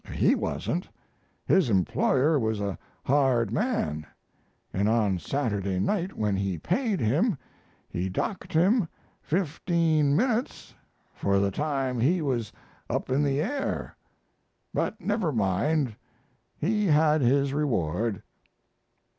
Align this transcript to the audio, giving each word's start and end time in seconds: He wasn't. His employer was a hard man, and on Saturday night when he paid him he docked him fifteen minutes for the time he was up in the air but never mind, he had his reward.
He 0.15 0.33
wasn't. 0.33 0.89
His 1.45 1.69
employer 1.69 2.39
was 2.39 2.59
a 2.59 2.75
hard 3.05 3.51
man, 3.53 4.03
and 4.73 4.89
on 4.89 5.19
Saturday 5.19 5.79
night 5.79 6.17
when 6.17 6.35
he 6.35 6.57
paid 6.57 6.99
him 6.99 7.37
he 7.87 8.09
docked 8.09 8.51
him 8.51 8.87
fifteen 9.21 10.15
minutes 10.15 10.73
for 11.13 11.37
the 11.37 11.51
time 11.51 11.99
he 11.99 12.19
was 12.19 12.51
up 12.89 13.11
in 13.11 13.21
the 13.21 13.43
air 13.43 13.95
but 14.73 14.99
never 14.99 15.31
mind, 15.31 15.95
he 16.57 16.87
had 16.87 17.21
his 17.21 17.53
reward. 17.53 18.23